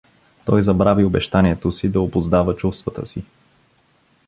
[0.45, 3.23] Той забрави обещанието си да обуздава чувствата си.